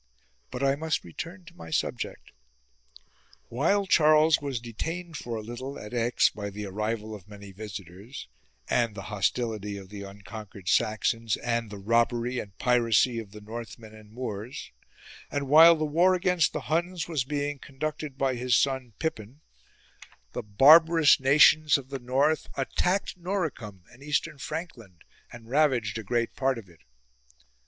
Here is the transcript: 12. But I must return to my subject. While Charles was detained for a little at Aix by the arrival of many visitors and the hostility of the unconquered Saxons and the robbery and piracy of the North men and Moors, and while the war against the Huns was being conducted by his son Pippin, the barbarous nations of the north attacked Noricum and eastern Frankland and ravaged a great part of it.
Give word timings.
12. 0.49 0.49
But 0.49 0.63
I 0.67 0.75
must 0.75 1.03
return 1.03 1.45
to 1.45 1.53
my 1.55 1.69
subject. 1.69 2.31
While 3.49 3.85
Charles 3.85 4.41
was 4.41 4.59
detained 4.59 5.15
for 5.15 5.35
a 5.35 5.43
little 5.43 5.77
at 5.77 5.93
Aix 5.93 6.31
by 6.31 6.49
the 6.49 6.65
arrival 6.65 7.13
of 7.13 7.27
many 7.27 7.51
visitors 7.51 8.27
and 8.67 8.95
the 8.95 9.09
hostility 9.13 9.77
of 9.77 9.89
the 9.89 10.01
unconquered 10.01 10.67
Saxons 10.67 11.37
and 11.37 11.69
the 11.69 11.77
robbery 11.77 12.39
and 12.39 12.57
piracy 12.57 13.19
of 13.19 13.29
the 13.29 13.41
North 13.41 13.77
men 13.77 13.93
and 13.93 14.11
Moors, 14.11 14.71
and 15.29 15.47
while 15.47 15.75
the 15.75 15.85
war 15.85 16.15
against 16.15 16.51
the 16.51 16.61
Huns 16.61 17.07
was 17.07 17.23
being 17.23 17.59
conducted 17.59 18.17
by 18.17 18.33
his 18.33 18.55
son 18.55 18.93
Pippin, 18.97 19.41
the 20.31 20.41
barbarous 20.41 21.19
nations 21.19 21.77
of 21.77 21.89
the 21.89 21.99
north 21.99 22.47
attacked 22.57 23.17
Noricum 23.19 23.83
and 23.91 24.01
eastern 24.01 24.39
Frankland 24.39 25.03
and 25.31 25.47
ravaged 25.51 25.99
a 25.99 26.03
great 26.03 26.35
part 26.35 26.57
of 26.57 26.67
it. 26.67 26.79